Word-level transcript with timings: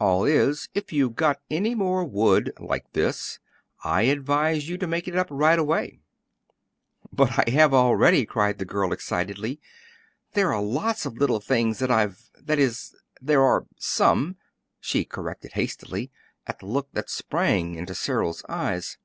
"All 0.00 0.24
is, 0.24 0.68
if 0.74 0.92
you've 0.92 1.14
got 1.14 1.40
any 1.48 1.76
more 1.76 2.02
wood 2.02 2.52
like 2.58 2.94
this 2.94 3.38
I 3.84 4.02
advise 4.02 4.68
you 4.68 4.76
to 4.78 4.88
make 4.88 5.06
it 5.06 5.14
up 5.14 5.28
right 5.30 5.56
away." 5.56 6.00
"But 7.12 7.38
I 7.38 7.48
have 7.52 7.72
already!" 7.72 8.26
cried 8.26 8.58
the 8.58 8.64
girl, 8.64 8.92
excitedly. 8.92 9.60
"There 10.32 10.52
are 10.52 10.60
lots 10.60 11.06
of 11.06 11.16
little 11.16 11.38
things 11.38 11.78
that 11.78 11.92
I've 11.92 12.28
that 12.40 12.58
is, 12.58 12.92
there 13.20 13.44
are 13.44 13.66
some," 13.78 14.34
she 14.80 15.04
corrected 15.04 15.52
hastily, 15.52 16.10
at 16.44 16.58
the 16.58 16.66
look 16.66 16.88
that 16.94 17.08
sprang 17.08 17.76
into 17.76 17.94
Cyril's 17.94 18.44
eyes. 18.48 18.98